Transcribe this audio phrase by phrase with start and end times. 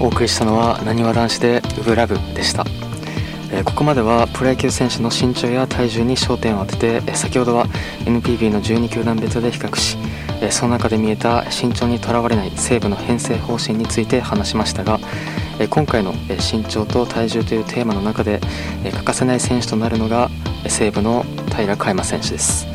[0.00, 2.64] お送りしたのはなにわ男子で「ウブラブ」でした、
[3.50, 7.66] えー、ここまではプロ野球選手の身長や体重に焦点を当てて、先ほどは
[8.04, 9.96] NPB の12球団別で比較し、
[10.50, 15.00] その中で見えた身長にとらわれない西武の編成方針について話しましたが、
[15.68, 18.40] 今回の身長と体重というテーマの中で、
[18.84, 20.30] 欠かせない選手となるのが
[20.68, 22.68] 西武の平良海馬選手です。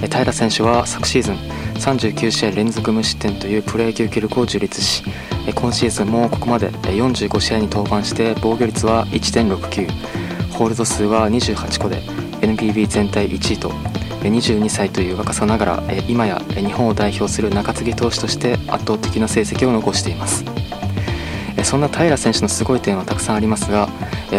[0.00, 5.02] 平選手は昨シーズン39試合連続無失点というプロ野球記録を樹立し
[5.54, 9.88] 今シーズンもここまで45試合に登板して防御率は1.69
[10.52, 12.02] ホールド数は28個で
[12.42, 13.70] NPB 全体1位と
[14.20, 20.44] 22歳という若さながら今や日本を代表する中継ぎ投手として圧倒的な成績を残しています。
[21.64, 23.88] そんな平選手のすごい点はたくさんありますが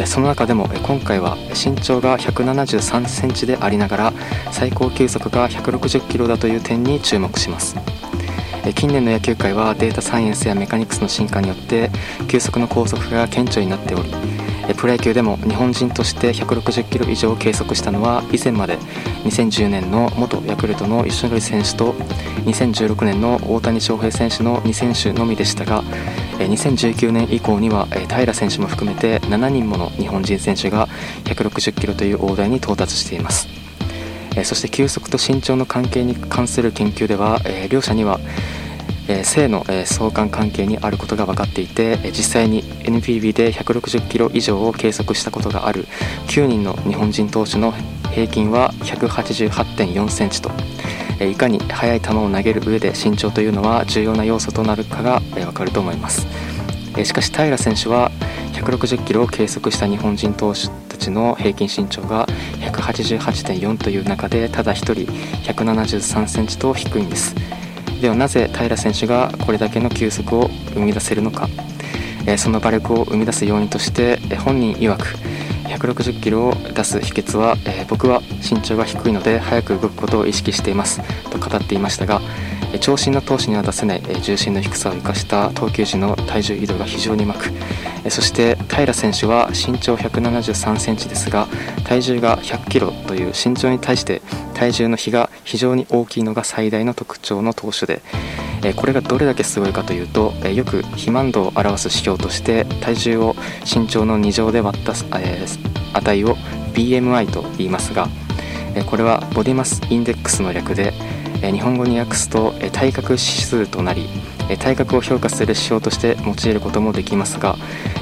[0.05, 4.13] その中でも今回は身長が173センチでありながら
[4.52, 7.76] 最高球速が160キロだという点に注目します。
[8.76, 11.90] 近年の野球界はデータサイエンスやメカニクスの進化によって
[12.27, 14.12] 球速の高速が顕著になっており
[14.76, 18.77] プロ野球でも日本人として160キロ以上を計測したのは以前まで
[19.23, 21.94] 2010年の元ヤクルトの吉典選手と
[22.46, 25.84] 2016年の大谷翔平選手の2選手のみでしたが
[26.48, 30.88] 2019年以降には平選手も含めて7人もの日本人選手が
[31.26, 33.48] 160キロという大台に到達しています。
[34.44, 38.20] そして球速と身長の関係に関する研究では両者には
[39.24, 45.86] 性の相関関係にあることが分かっていて実際に NPB で160キロ以上を計測したことがある
[46.28, 47.74] 9人の日本人投手の
[48.12, 50.50] 平均は188.4センチと
[51.20, 56.27] いかに速い球を投げる上で身長というのは重要な要素となるかが分かると思います。
[57.04, 58.12] しかし平選手は
[58.54, 62.27] 160キロを計測した日本人投手たちの平均身長が
[62.60, 64.94] 188.4という中でただ1人
[65.52, 67.34] 173センチと低いんです。
[68.02, 71.47] ではなぜ平選手がこれだけの球速を生み出せるのか、
[72.38, 75.18] その馬力を生み出す要因として、本人曰く
[75.78, 82.22] 160キロを出す秘訣は、え僕は身長が低いので速く動くことを意識していますと語っていましたが
[82.79, 87.51] 長身の投手には出せない重心の低さを生かした投球時の体重移動が非常にうまく
[88.09, 91.47] そして平選手は身長173センチですが
[91.84, 94.22] 体重が100キロという身長に対して
[94.53, 98.01] 体重の比が非常に大きいのが最大の特徴の投手で
[98.75, 104.94] これがどれだけすごいかというとよく肥満度を表す指標として体重を身長の2乗で割った
[105.94, 106.35] 値を
[106.73, 108.07] BMI と言いますが
[108.85, 110.94] これはボディマスインデックスの略で
[111.41, 114.07] 日本語に訳すと体格指数となり
[114.59, 117.55] 体格を評価する指標として用いることもできますが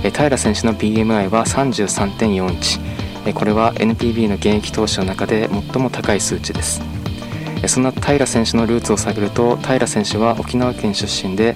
[0.04, 6.99] 平選手の BMI は33.41これは NPB の現役投手の中で最も高い数値です。
[7.68, 11.56] そんな平選手のルーツを探ると平選手は沖縄県出身で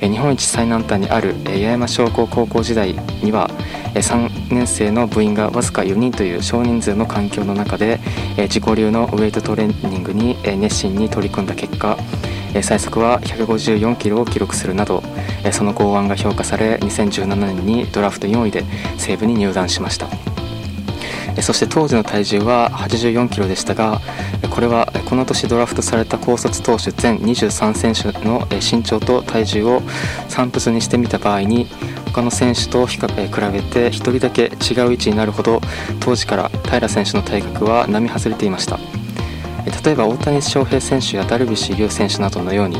[0.00, 3.48] 日本一最南端にある八重山商工高校時代には
[3.94, 7.98] 3年生の部員がわずか4人という少人数の環境の中で
[8.36, 11.96] 自己流のウェイトトレーニングに熱心に取り組んだ結果
[12.62, 15.02] 最速は154キロを記録するなど
[15.52, 18.64] その剛腕が評価され2017年にドラフト4位で
[18.96, 20.08] 西武に入団しました。
[21.42, 24.00] そして当時の体重は84キロでしたが
[24.50, 29.82] これはこの年ドラフトされた高卒投手全23選手の身長と体重を
[30.28, 31.66] 散布図にしてみた場合に
[32.06, 35.60] 他の選手と比較比べて1人だけ違う位置になるほど
[36.00, 38.78] 当時から平選手の体格は並外れていました。
[39.70, 42.78] 例えば大谷翔平選手やダルビッシュ有選手などのように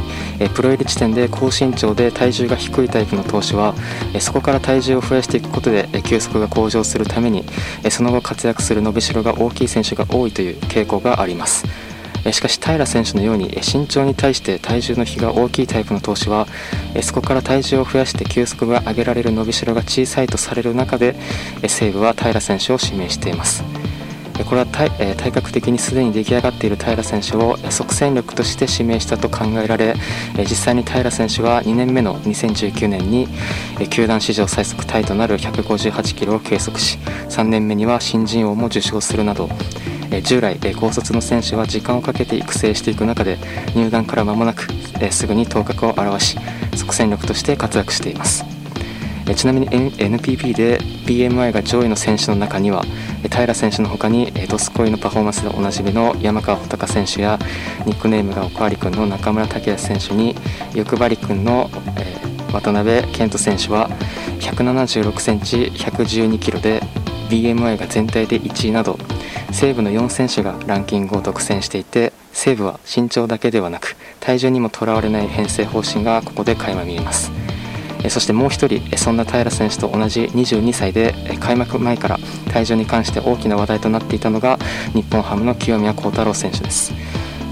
[0.55, 3.75] プロ入り地点で高身長で体重が低いタイプの投手は
[4.21, 7.45] そこから体重を増やしていくことで球速が向上するために
[7.91, 11.65] その後活躍する伸びしろが大きい選手が多いという傾向があります。
[12.33, 16.47] しかし平選手のように身長に対して体重の比が大きいタイプの投手は
[17.01, 21.15] そこから体重を増やして球速が上げられる伸びしろが小さいとされる中で
[21.67, 23.78] 西武は平選手を指名しています。
[24.45, 29.95] これは体,、体格的にすでに出来上がっている平選手を即戦力として指名したと考えられ、
[30.39, 33.29] 実際に平選手は2年目の2019年に、
[33.91, 36.99] 球団史上最速タイとなる158キロを計測し
[37.29, 39.49] 3年目には新人王も受賞するなど、
[40.23, 43.39] 従来、高卒の選手は時間をかけて育成していく中で
[43.75, 44.69] 入団から間もなく、
[45.11, 46.39] すぐに頭角を現し
[46.75, 48.45] 即戦力として活躍しています。
[49.35, 52.83] ちなみに NPB で BMI が上位の選手の中には
[53.23, 57.39] 平選手の他にドスコイのパフォーマンスでおなじみの山川穂高選手や
[57.87, 60.35] ニックネームがおかわり君の中村武也選手に
[60.75, 61.71] 欲張り君の、
[62.53, 63.91] 渡辺健人選手は
[64.41, 66.81] 176センチ112キロで
[67.29, 68.99] BMI が全体で1位など
[69.53, 77.38] 西武の4選手がランキングを独占していて西武は身長だけではなく体重にもとらわれない編成方針がここで垣間見えます。
[78.09, 82.19] そしてもう1人そんな平選手と同じ22歳で開幕前から
[82.53, 84.59] 体重に関して大きな話題となっていたのが
[84.95, 86.93] 日本ハムの清宮幸太郎選手です。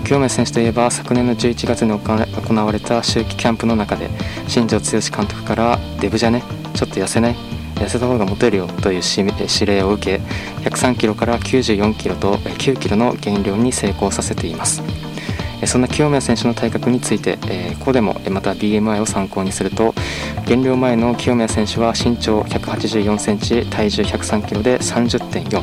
[0.05, 4.09] 清宮選手といえば昨年の11月に行われた秋季キャンプの中で
[4.47, 6.45] 新庄剛志監督から「デブじゃね？
[6.75, 7.37] ちょっと痩せない？
[7.75, 10.23] 痩せた方がモテるよという指令を受け
[10.69, 14.81] 103キロから94キロと9キロの減量に成功させています。
[15.65, 19.95] そんな清宮選手の体格について、えー、ここでもまた BMI を参考にすると
[20.47, 25.63] 減量前の清宮選手は身長184センチ体重103キロで30.4、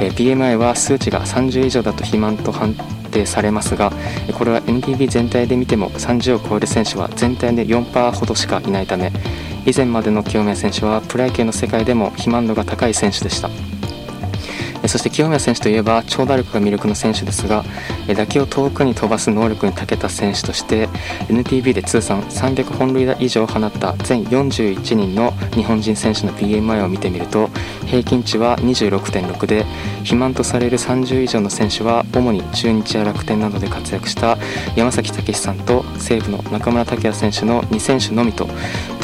[0.00, 2.74] えー、BMI は数値が30以上だと肥満と判
[3.10, 3.90] 定されますが
[4.36, 9.10] これは NPB 全体で見ても30を超える選手は全体で4%ほどしかいないため
[9.66, 13.67] 以前までの清宮選手はプロ野球の世界でも肥満度が高い選手でした。
[14.88, 17.64] そして清宮選手といえば長打力が魅力の選手ですが
[18.16, 20.88] 打球を遠くに飛ばす能力に長けた選手として
[21.28, 27.48] NPB で通算300本塁打以上を放った全41人の日本人選手の BMI を見てみると
[27.86, 29.64] 平均値は26.6で
[29.98, 34.38] 肥満とされる30以上の選手は主に中日や楽天などで活躍した
[34.76, 38.48] 山崎武さんと西武の中村剛也選手の2選手のみと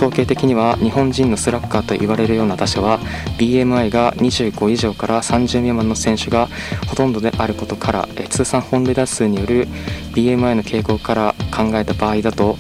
[0.05, 3.01] 統計的には日本人のスラッガーと言われるような打者は
[3.39, 6.49] BMI が25以上から30未満の選手が
[6.89, 9.67] ほとんどであることから通算本塁打数による
[10.15, 12.59] BMI の傾向から考えた場合だと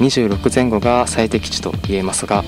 [0.00, 2.44] 26前後が最適値と言えますが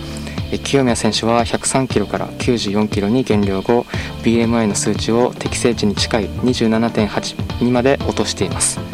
[0.62, 3.87] 清宮選手は103キロから94キロに減量後
[4.25, 8.94] BMI の数値を適正値に近い27.8にまで落としています。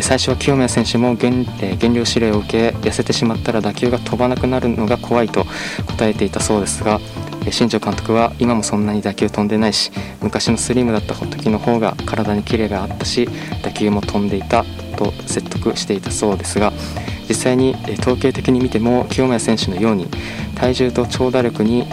[0.00, 1.44] 最初は清宮選手も減
[1.78, 5.44] 減量指令を受け痩せてしまったら打球が飛ばなくなるのが怖いと
[5.86, 7.00] 答えていたそうですが
[7.50, 9.90] 新庄監督は今もそんなに打球飛んでないし
[10.20, 13.28] 昔のスリムだった時の方が体にキレがあったし
[13.62, 14.64] 打球も飛んでいた
[14.96, 16.72] と説得していたそうですが
[17.28, 20.08] 実際に統計的に見ても清宮選手のように
[20.56, 21.86] 体重と長打力に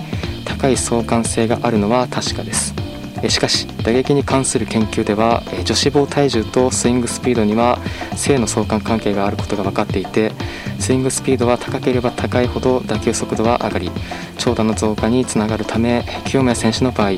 [0.45, 2.86] 高い相関性があるのは確かです。
[3.29, 7.79] しかし打撃に関する研究では女子棒体重とスイングスピードには
[8.15, 10.31] 正の相関関係があることが分かっていて
[10.79, 13.91] スイングスピードは高ければ高いほど打球速度は上がり
[14.37, 17.11] 長打の増加につながるため清宮選手の場合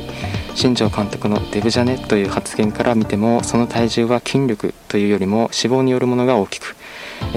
[0.55, 6.75] 新庄監督のデブジャネという発言から見てもその体重は筋力というよりも脂肪によるものが大きく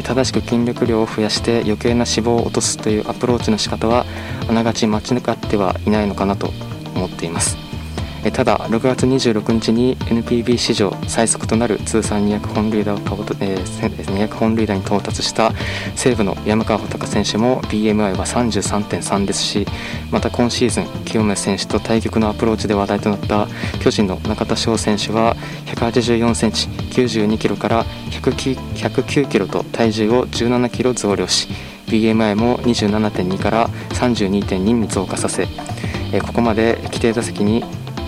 [0.03, 4.07] 正しく筋力量を増やして余計な脂肪を落とすというアプローチの仕方は
[4.49, 6.51] あながち間違ってはいないのかなと
[6.95, 7.72] 思っています。
[8.31, 15.51] ただ6月26日に NPB 史上最速となる通算200本塁打を、えー、200本塁打に到達した
[15.97, 19.67] 西武の山川穂高選手も BMI は33.3ですし
[20.13, 23.49] また今シーズン清宮選手と対局のアプローチで話題となった
[23.81, 25.35] 巨人の中田翔選手は
[25.67, 31.49] 184センチ92キロから109 109キロと体重を17キロ増量し
[31.87, 35.47] BMI も27.2から32.2に増加させ
[36.21, 37.65] ここまで規定打席に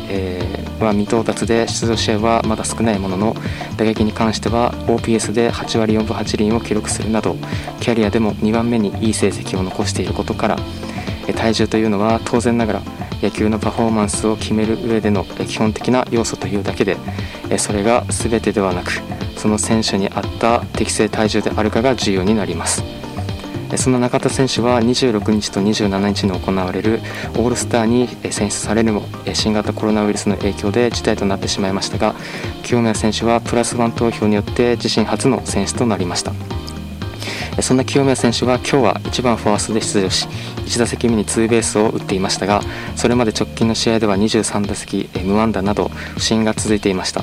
[0.08, 3.34] えー、は未到達で出場試合はまだ少ないものの
[3.76, 7.36] 打撃に関しては OPS で8割4分8厘を記録するなど
[7.80, 10.56] キャリアでも2番目にいい成績を残していることから
[11.36, 12.82] 体重というのは当然ながら
[13.22, 16.96] 野球のパフォーマンスを決める上での基本的な要素というだけで
[17.58, 18.92] それが全てではなく
[19.36, 23.03] その選手に合った適正体重であるかが重要になります。
[23.76, 27.00] そんな中田選手は26日と27日に行われる
[27.37, 29.02] オールスターに選出されるも
[29.33, 32.14] 新型コロナウイルスの影響で辞退となってしまいましたが
[32.62, 36.33] 清宮選手はプラスワン投票によって自身初の選出となりました。
[37.62, 40.26] そんな清宮選手は今日は1番フォアストで出場し
[40.66, 42.61] 1打席目にツーベースを打っていましたが
[42.97, 47.23] それまで直近の試合では23打席無安打など不振が続いていました。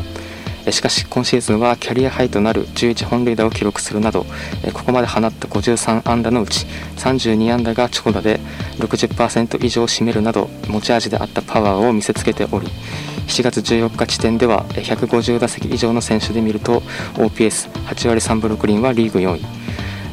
[0.69, 4.25] しかし今シーズンはキャリアハイとなる11本塁打を記録するなど
[4.73, 6.65] ここまで放った53安打のうち
[6.97, 8.39] 32安打が長打で
[8.77, 12.67] 60%以上を占めるなど持ち味であったパワーを見せつけており
[13.27, 16.81] 7月14日時点では150打席以上の選手で見ると
[17.15, 19.60] OPS8 割3分6厘はリーグ4位。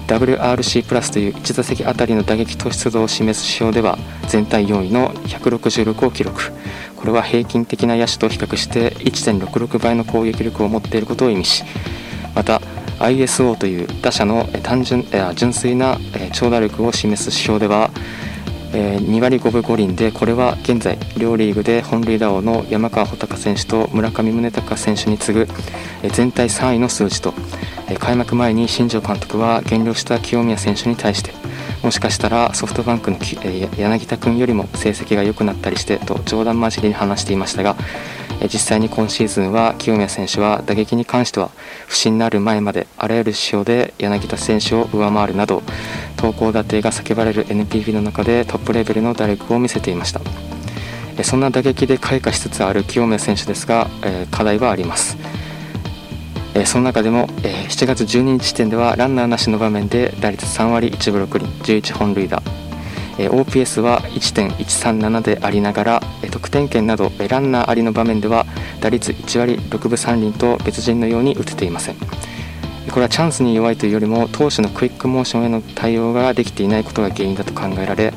[0.09, 3.97] WRC プラスという1打席あたりの打撃突出度を示す指標では
[4.27, 6.51] 全体4位の166を記録。
[6.99, 11.63] これは平均的な野手と比較して1.66倍の攻撃力を持っていることを意味し
[12.35, 12.61] また
[12.99, 15.05] ISO という打者の単純
[15.37, 15.97] 純粋な
[16.33, 17.91] 長打力を示す指標では
[18.73, 25.49] 2割5分5厘でこれは現在両リーグで本塁打王の山川穂高選手と村上宗隆選手に次ぐ
[26.13, 27.33] 全体3位の数字と
[27.97, 31.33] 開幕前に新庄監督は減量した清宮選手に対して
[31.83, 33.19] もしかしたらソフトバンクの
[33.77, 37.77] 柳田君よりも成績が良くなったりしてと冗談交じりに話していましたが
[38.43, 41.51] 実際に今シーズンは清宮選手は打撃に関しては
[41.87, 45.63] 不振になる前まであらゆる指標で柳田選手を上回るなど
[46.17, 50.21] 投高打点が叫ばれる NPB の中でトップレベルの打力を見せていました。
[51.25, 53.89] そんな打撃で開花しつつある清宮選手ですが
[54.31, 55.17] 課題はあります。
[56.55, 61.47] えその中でもえ7月12日時点ではランナーなしの場面で打率3割1分6厘
[61.81, 62.43] 11本塁打
[63.19, 68.47] え OPS は1.137でありながらえ得点圏などえランナーありの場面では
[68.81, 71.97] 打率1割6分3厘と別人のように打てていません
[72.91, 78.15] これはチャンスに弱いというよりも投手のクイックモーションへの対応ができていないことが原因だと考えられ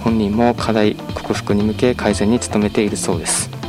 [0.00, 3.61] 本人も課題克服に向け改善に努めているそうです。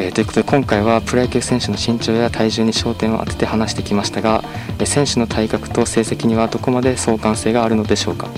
[0.00, 4.44] えー、ということで今回はプロ野球選手の身長や体重に焦点を当てて話してきましたが、
[4.78, 8.28] え選手の体格と成績にはどこまで相関性があるのでしょうか、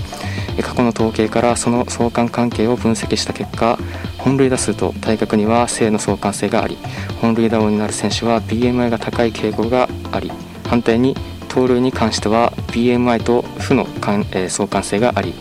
[0.56, 3.78] え過去の統計からその相関関係を分析した結果
[4.16, 6.78] 本塁打数と体格には正の相関性があり
[7.20, 10.32] 本塁打王になる選手は BMI が高い傾向があり
[10.66, 11.14] 反対に
[11.48, 15.34] 盗塁に関しては BMI と負の関、えー、相関性があり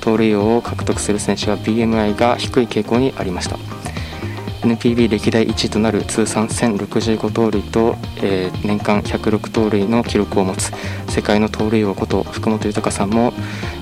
[0.00, 3.75] 盗塁王を獲得する選手は BMI が低い傾向にありました。
[4.62, 10.72] NPB 歴代1位となる通算1065盗塁と、えー、年間106盗塁の記録を持つ
[11.08, 13.32] 世界の盗塁王こと福本豊さんも、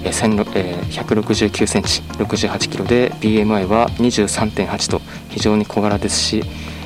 [0.03, 5.01] えーえー、169センチ68キロで BMI は23.8と
[5.31, 6.43] 非常に小柄ですし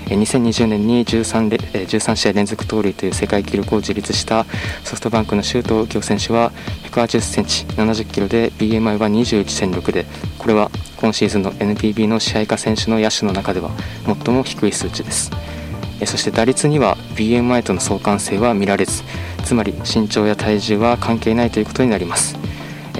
[0.06, 1.48] 2020年に 13,
[1.86, 4.44] 13試合連続盗塁という世界記録を樹立した
[4.84, 6.52] ソフトバンクの周東右京選手は
[6.90, 10.06] 180センチ70キロで BMI は21.6で
[10.38, 13.70] これは今シーズンの NPB の支配下選手の野手の中では
[14.04, 15.30] 最も低い数値です。
[16.04, 19.02] そして打率には BMI との相関性は見られず
[19.44, 22.36] つまり身長や体重は関係ないということになります。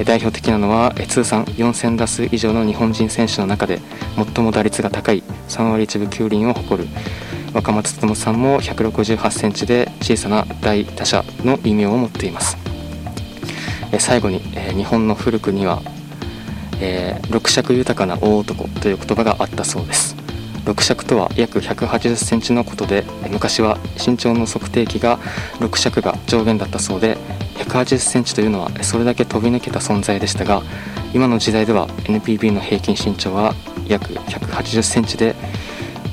[0.05, 3.81] 代表的なのは通算4000打数以上の日本人選手の中で
[4.17, 6.89] 最も打率が高い3割1分9厘を誇る。
[7.53, 12.57] 若松智さんも168センチで小さな大打者の異名を持っています。
[13.99, 14.41] 最後に
[14.77, 15.83] 日本の古くには
[17.31, 20.17] 六尺豊かな大男という言葉があったそうです。
[20.69, 25.19] 六尺とは約180センチのことで昔は身長の測定器が
[25.61, 27.17] 6尺が上限だったそうで
[27.55, 30.63] 180センチというのはそれだけ飛び抜けた存在でしたが
[31.15, 33.55] 今の時代では NPB の平均身長は
[33.87, 35.35] 約180センチで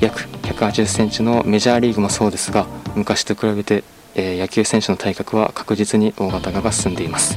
[0.00, 7.36] 約180センチのメジャーリーグもそうですが昔と比べて、えー、野球選手の体格は確実に大型化が進んでいます、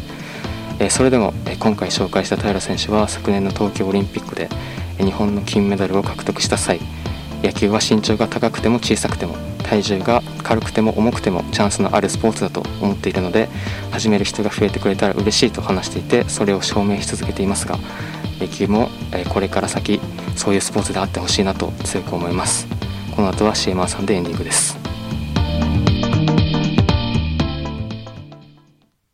[0.80, 4.50] え、それでも、え、今回紹介した平選手は昨年の東京オリンピックで、
[4.98, 6.80] え日本の金メダルを獲得した際
[7.42, 13.48] 野球は身長が高くても小さくても体重が軽くても重くてもチャンスのあるスポーツだと思っているので
[13.92, 17.78] 始める人が増えてくれたら嬉しいと話していてそれを証明し続けていますが
[18.40, 18.90] 野球も
[19.30, 20.02] これから先
[20.36, 22.68] そういうスポーツであってほしいなと強く思います。
[23.16, 24.79] この後は CM さんでエンディングです。